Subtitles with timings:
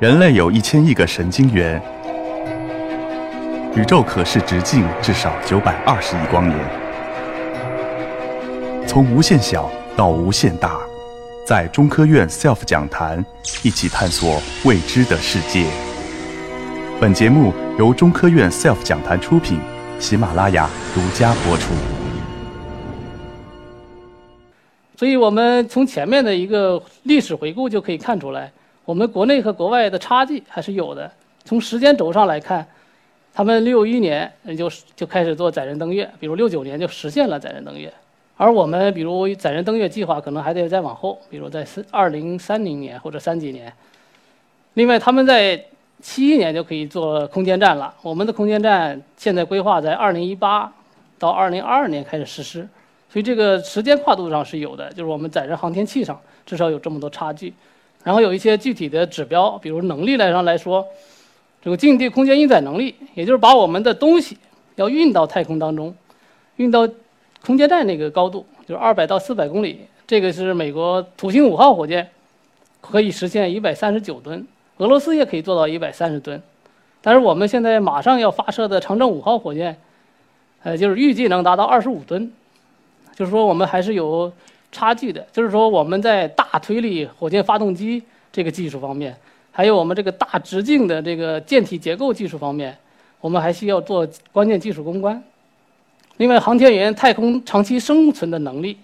[0.00, 1.82] 人类有一千亿个神经元，
[3.74, 6.56] 宇宙可视直径至少九百二十亿光年。
[8.86, 10.78] 从无限小到无限大，
[11.44, 13.24] 在中科院 SELF 讲坛
[13.64, 15.66] 一起探索未知的世界。
[17.00, 19.58] 本节目由中科院 SELF 讲坛出品，
[19.98, 21.72] 喜马拉雅独家播出。
[24.96, 28.52] 所以我们从前面的一个历史回顾就可以看出来。
[28.88, 31.12] 我们国内和国外的差距还是有的。
[31.44, 32.66] 从时间轴上来看，
[33.34, 37.92] 他们六一年就就开始做载人登月，比如六九年就实现了载人登月，
[38.38, 43.70] 而我们比如载人登月计划可能还得再往后，比如在三二零三零年或者三几年。
[44.72, 45.62] 另外，他们在
[46.00, 50.72] 七一年就可以做空间站了，我们的空间站现在规划在二零一八
[51.18, 52.66] 到二零二二年开始实施，
[53.10, 57.52] 所以这个时间跨度上是有的，就是我们载人航天器上至少有这么多差距。
[58.04, 60.86] 然后有一些具体的指标，比如能力来上来说，
[61.60, 64.38] 这个近地空间运载能力，也就是把我们的东西
[64.76, 65.94] 要运到太空当中，
[66.56, 66.88] 运到
[67.44, 69.80] 空间站那个高度，就是二百到四百公里。
[70.06, 72.08] 这个是美国土星五号火箭
[72.80, 74.46] 可以实现一百三十九吨，
[74.78, 76.40] 俄罗斯也可以做到一百三十吨。
[77.02, 79.76] 但是我们现在马上要发射的长征五号火箭，
[80.62, 82.32] 呃，就是预计能达到二十五吨，
[83.14, 84.32] 就是说我们还是有。
[84.70, 89.16] 差距的，就是说我们在大推力火箭发动机这个技术方面，
[89.50, 92.76] 还有我们这个大直径的这个舰体结构技术方面，
[93.20, 95.22] 我们还需要做关键技术攻关。
[96.18, 98.76] 另外，航天员太空长期生存的能力，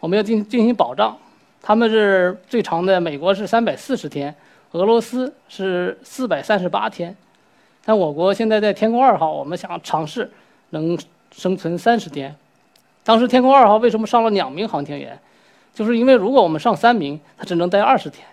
[0.00, 1.16] 我们要进进行保障。
[1.62, 4.34] 他们是最长的，美国是三百四十天，
[4.72, 7.16] 俄罗斯是四百三十八天，
[7.84, 10.30] 但我国现在在天宫二号，我们想尝试
[10.70, 10.98] 能
[11.32, 12.36] 生存三十天。
[13.04, 15.16] 当时天宫二号为什么上了两名航天员？
[15.74, 18.24] 就是因为如果我们上三名，他只能待二十天，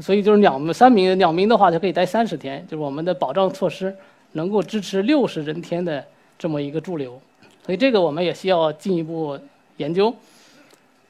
[0.00, 3.94] 所以就是两三名两名的话就可以待三十天，就是我们的保障措施
[4.32, 6.02] 能够支持六十人天的
[6.38, 7.20] 这么一个驻留，
[7.64, 9.38] 所以这个我们也需要进一步
[9.76, 10.12] 研究，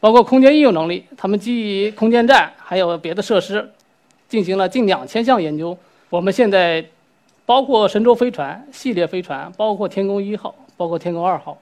[0.01, 3.71] 包括空间应用能力，他们基于空间站还有别的设施
[4.29, 5.79] 进行了近两千项研究，
[6.11, 6.85] 我们现在
[7.47, 11.57] 包括神舟飞船系列飞船，包括天宫一号，包括天宫二号。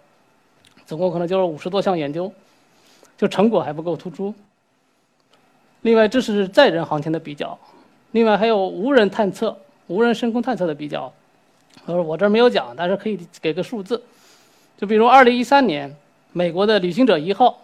[0.91, 2.33] 总共可能就是五十多项研究，
[3.17, 4.35] 就成果还不够突出。
[5.83, 7.57] 另外，这是载人航天的比较，
[8.11, 9.57] 另外还有无人探测、
[9.87, 11.13] 无人深空探测的比较。
[11.87, 14.03] 呃，我这儿没有讲，但是可以给个数字。
[14.79, 15.95] 就比如二零一三年，
[16.33, 17.61] 美国的旅行者一号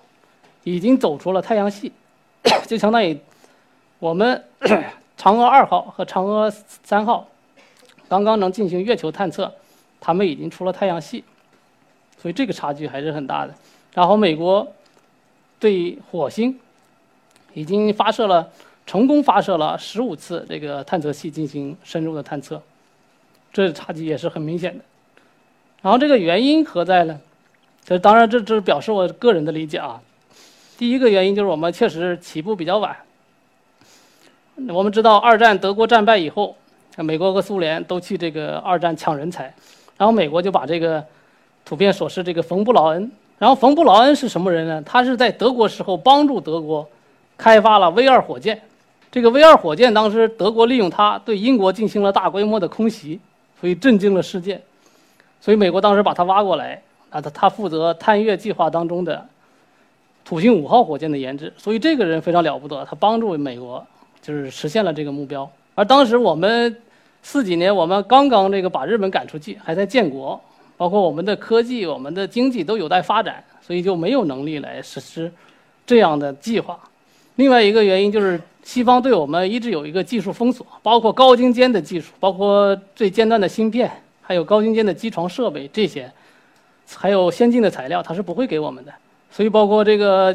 [0.63, 1.91] 已经走出了太阳系，
[2.69, 3.19] 就相当于
[3.99, 4.41] 我们
[5.19, 6.49] 嫦娥二号和嫦娥
[6.85, 7.27] 三号
[8.09, 9.53] 刚刚能进行月球探测，
[10.01, 11.25] 他们已经出了太阳系。
[12.27, 13.55] 所以这个差距还是很大的。
[13.95, 14.67] 然后美国
[15.61, 16.59] 对火星
[17.55, 18.51] 已经发射了，
[18.85, 22.61] 成功发射了十五次这个探测器进行深入的探测，
[23.53, 24.83] 这差距也是很明显的。
[25.83, 27.21] 然后这个原因何在呢？
[27.85, 30.03] 这当然这这表示我个人的理解啊。
[30.77, 32.97] 第一个原因就是我们确实起步比较晚。
[34.71, 36.57] 我们知道二战德国战败以后，
[36.97, 39.55] 美国和苏联都去这个二战抢人才，
[39.97, 41.07] 然后美国就把这个。
[41.67, 44.81] 图片所示这个冯布劳恩，然后冯布劳恩是什么人呢？
[44.87, 46.89] 他是在德国时候帮助德国
[47.37, 48.63] 开发了 V 二火箭。
[49.11, 53.19] 这个 V 二火箭当时德国利用它对英国进行了大规模的空袭，
[53.61, 54.61] 所以震惊了世界。
[55.41, 59.27] 所以美国当时把他挖过来，啊，他他负责探月计划当中的
[60.25, 61.53] 土星五号火箭的研制。
[61.57, 63.85] 所以这个人非常了不得，他帮助美国
[64.23, 65.51] 就是实现了这个目标。
[65.75, 66.77] 而当时我们
[67.23, 70.41] 四几年，我们刚刚这个把日本赶出去，还在建国。
[70.77, 75.33] 包括我们的科技、我们的经济都有待发展，所以就没有能力来实施
[75.87, 76.79] 这样的计划。
[77.37, 86.11] 另外一个原因就是西方对我们一直有一个技术封锁，包括高精尖的技术，包括最尖端的芯片，还有高精尖的机床设备这些，
[86.95, 88.93] 还有先进的材料，它是不会给我们的。
[89.31, 90.35] 所以包括这个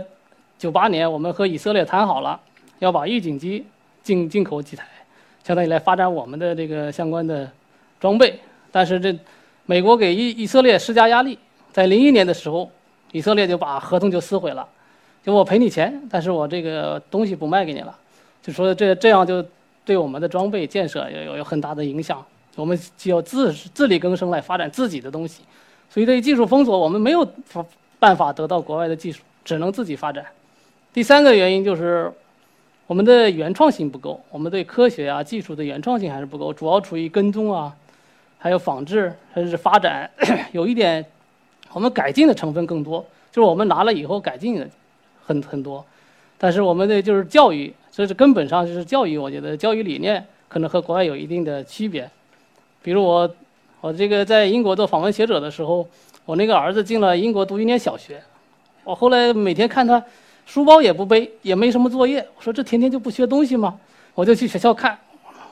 [0.57, 2.39] 九八年，我们和以色列谈好了，
[2.79, 3.65] 要把预警机
[4.03, 4.85] 进进口几台，
[5.43, 7.49] 相当于来发展我们的这个相关的
[7.99, 8.39] 装备，
[8.71, 9.15] 但是这。
[9.71, 11.39] 美国给以以色列施加压力，
[11.71, 12.69] 在零一年的时候，
[13.13, 14.67] 以色列就把合同就撕毁了，
[15.23, 17.97] 就我赔你钱，但是我这个东西不卖给你了，
[18.43, 19.41] 就说这这样就
[19.85, 22.21] 对我们的装备建设有有有很大的影响，
[22.57, 25.43] 我们就要自自力更生来发展自己的东西，
[25.89, 27.25] 所以对于技术封锁，我们没有
[27.97, 30.25] 办法得到国外的技术，只能自己发展。
[30.91, 32.11] 第三个原因就是
[32.87, 37.73] 我们的原创性不够，我们对科学啊技术的原创性还是不够，主要处于跟踪啊。
[38.43, 40.09] 还有仿制还是发展，
[40.51, 41.05] 有一点，
[41.73, 44.67] 我们改进的成分更多，就是我们拿了以后改进的
[45.23, 45.85] 很很多，
[46.39, 52.09] 但是我们的就是教育，这是根本上就是教育，我觉得教育理念可能和国外有一定的区别。
[52.81, 53.29] 比如我，
[53.79, 55.87] 我这个在英国做访问学者的时候，
[56.25, 58.19] 我那个儿子进了英国读一年小学，
[58.83, 60.03] 我后来每天看他，
[60.47, 63.79] 书包也不背，也没什么作业，我说这天天就不学东西吗？
[64.15, 64.97] 我就去学校看，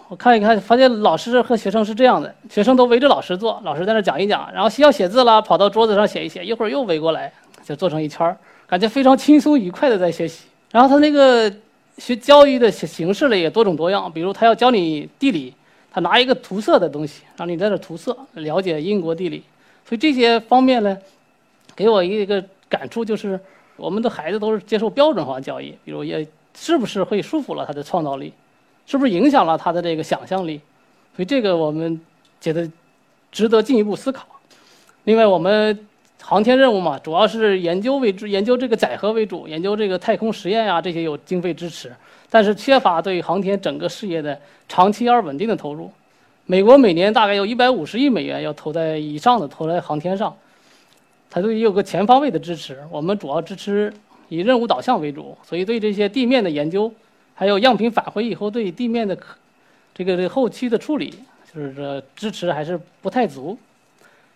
[0.09, 7.31] 我看一看，发现老师和学生是这样的，学生都围着老师坐，老师在那讲一讲，然后需要写字了，跑到桌子上写一写，一会儿又围过来，
[7.63, 8.35] 就坐成一圈儿，
[8.65, 10.45] 感觉非常轻松愉快的在学习。
[10.71, 11.51] 然后他那个
[11.99, 15.53] 学教育的形形式呢也多种多样，比如他要教你地理。
[15.91, 19.43] 他拿一个涂色的东西，让你在这涂色，了解英国地理。
[19.83, 20.95] 所以这些方面呢，
[21.75, 23.39] 给我一个感触就是，
[23.75, 28.31] 我们的孩子都是接受标准化教育，比如也是不是会束缚了他的创造力，
[28.89, 30.59] 是不是影响了他的这个想象力？
[31.15, 32.01] 所以这个我们
[32.41, 32.67] 觉得
[33.31, 34.25] 值得进一步思考。
[35.03, 35.87] 另外，我们
[36.19, 41.93] 航天任务嘛，主要是研究为主，研究这个载荷为主，研究这个太空实验呀，这些有经费支持。
[42.31, 45.91] 但是缺乏对航天整个事业的长期而稳定的投入。
[46.47, 50.35] 美国每年大概有一百五十亿美元要投在以上的投在航天上，
[51.29, 52.79] 它都有个全方位的支持。
[52.89, 53.93] 我们主要支持
[54.29, 56.91] 以任务导向为主，所以对这些地面的研究，
[57.39, 59.17] 还有样品返回以后对地面的
[59.93, 61.13] 这个这后期的处理，
[61.53, 63.57] 就是这支持还是不太足。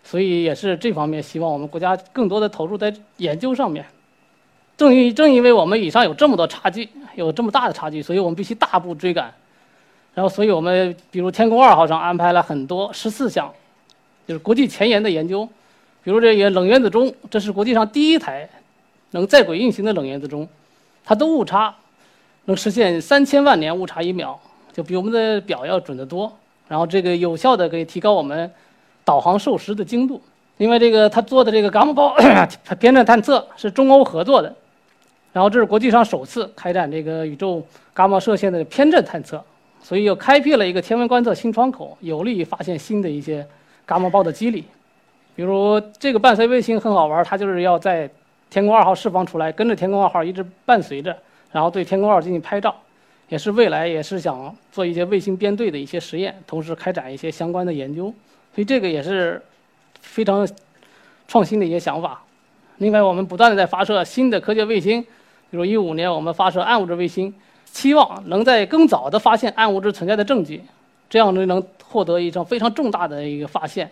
[0.05, 3.85] 所以也是这方面希望我们国家更多的投入在研究上面。
[4.77, 6.87] 正因正因为我们以上有这么多差距。
[7.15, 9.31] 有这么大的差距，所以我们必须大步追赶。
[10.15, 13.53] 然后，所以我们比如天宫二号上安排了很多十四项，
[14.25, 15.47] 就是国际前沿的研究。
[16.03, 18.49] 比如这个冷原子钟，这是国际上第一台
[19.11, 20.47] 能在轨运行的冷原子钟，
[21.05, 21.75] 它的误差
[22.45, 24.39] 能实现三千万年误差一秒，
[24.71, 26.31] 就比我们的表要准得多。
[26.67, 28.49] 然后这个有效的可以提高我们
[29.03, 30.21] 导航授时的精度。
[30.57, 32.15] 另外，这个他做的这个伽马暴
[32.79, 34.53] 偏振探测是中欧合作的。
[35.31, 39.43] 然后这是国际上首次开展这个宇宙伽马射线的偏振探测，
[39.81, 43.45] 所以又开辟了一个天文观测新窗口，有利于发现新的一些
[43.87, 44.63] 伽马暴的机理。
[45.35, 48.07] 比如这个伴随卫星很好玩，它就是要在
[48.51, 51.17] 天宫二号释放出来，跟着天宫二号一直伴随着，
[51.53, 52.75] 然后对天宫二进行拍照，
[53.29, 58.13] 也是未来也是想做一些卫星编队的一些实验，同时开展一些相关的研究。
[58.53, 59.41] 所以这个也是
[60.01, 60.45] 非常
[61.27, 62.21] 创新的一些想法。
[62.77, 65.01] 另外，我们不断的在发射新的科学卫星。
[65.49, 67.31] 比如一五年，我们发射暗物质卫星，
[67.65, 70.59] 期望能在更早的发现暗物质存在的证据，
[71.07, 73.87] 这样呢能获得一场非常重大的一个发现，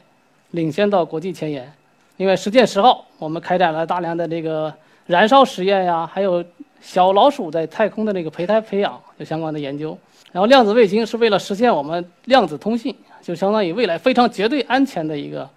[0.49, 1.71] 领先到国际前沿。
[2.17, 4.73] 另外，实践十号，我们开展了大量的这个
[5.05, 6.43] 燃烧实验呀，还有
[6.81, 9.97] 小老鼠在太空的那个胚胎培养有相关的研究。
[10.31, 15.49] 然后，量子卫星是为了实现我们量子通信，就相当于未来非常绝对安全的一个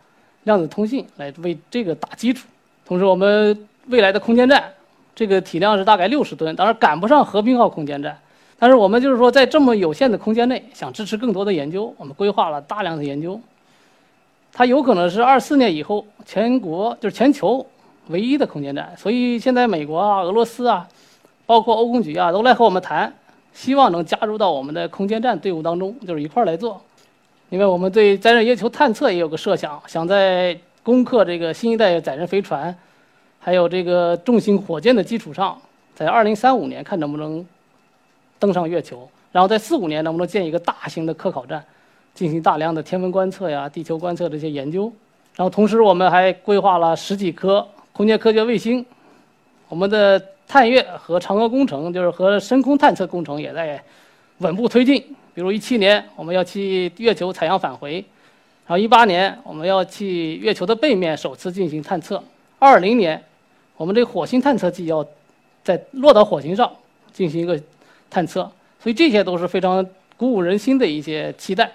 [0.44, 2.46] 量子通信，来为这个打基础。
[2.84, 4.64] 同时，我们未来的空间站。
[5.16, 8.18] 这个体量是大概六十吨，当然赶不上和平号空间站，
[8.58, 13.40] 但是我们就是说，在这么有限的空间内，想支持更多的研究，我们规划了大量的研究。
[14.52, 17.64] 它有可能是二四年以后全国就是全球
[18.08, 20.84] 唯一的空间站，所以现在美国啊、俄罗斯啊，
[21.46, 23.12] 包括欧空局啊，都来和我们谈，
[23.52, 26.80] 希望能加入到我们的空间站队伍当中，就是一块儿来做。
[27.50, 32.74] 因为我们对载人月球探测也有个设想，想在攻克这个新一代载人飞船。
[33.38, 35.60] 还有这个重型火箭的基础上，
[35.94, 37.44] 在二零三五年看能不能
[38.38, 41.62] 登上月球，然后在四五年能不能建一个大型的科考站，
[42.14, 44.90] 进行大量的天文观测呀、地球观测这些研究。
[45.36, 48.86] 然后同时我们还规划了十几颗空间科学卫星，
[49.68, 50.18] 我们的
[50.54, 53.82] 探月和嫦娥工程就是和深空探测工程也在
[54.38, 55.04] 稳步推进。
[55.34, 57.94] 比如一七年我们要去月球采样返回，
[58.64, 62.22] 然后一八年我们要去月球的背面首次进行探测，
[62.60, 63.20] 二零年。
[63.76, 65.04] 我们这火星探测器要
[65.64, 66.70] 在落到火星上
[67.12, 67.60] 进行一个
[68.08, 68.48] 探测，
[68.80, 69.84] 所以这些都是非常
[70.16, 71.68] 鼓舞人心的一些期待。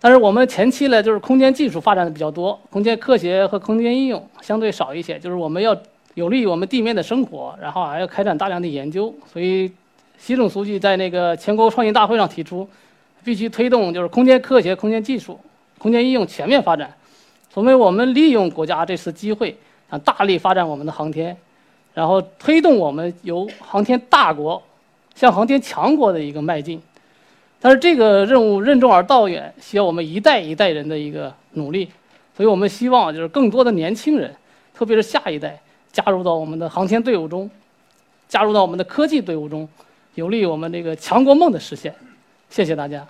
[0.00, 5.18] 但是我们前期呢，就是空间技术发展的比较多，空间科学和空间应用相对少一些。
[5.18, 5.76] 就是我们要
[6.14, 9.14] 有利于我们地面的生活，然后还要开展大量的研究。
[9.32, 9.70] 所以，
[10.16, 12.68] 习总书记在那个全国创新大会上提出，
[13.22, 15.38] 必须推动就是空间科学、空间技术、
[15.78, 16.92] 空间应用全面发展。
[17.52, 19.56] 所以我们利用国家这次机会。
[19.90, 21.36] 啊，大力发展我们的航天，
[21.92, 24.60] 然后推动我们由航天大国
[25.14, 26.80] 向航天强国的一个迈进。
[27.60, 31.90] 但是这个任务任重而道远，需要我们一代一代人的一个努力。
[32.34, 34.34] 所以我们希望就是更多的年轻人，
[34.72, 35.60] 特别是下一代，
[35.94, 37.48] 加入到我们的航天队伍中，
[38.28, 39.68] 加入到我们的科技队伍中，
[40.16, 41.94] 有利于我们这个强国梦的实现。
[42.50, 43.06] 谢谢大家。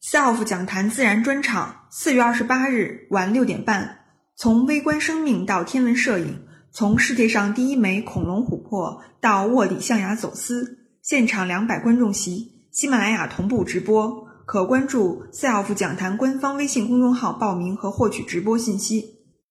[0.00, 4.04] SELF 讲坛自然专场，四月二十八日晚六点半，
[4.36, 19.15] 从微观生命到天文摄影，从世界上第一枚恐龙琥珀到卧底象牙走私，现场两百观众席，喜马拉雅同步直播，可关注 SELF 讲坛官方微信公众号报名和获取直播信息。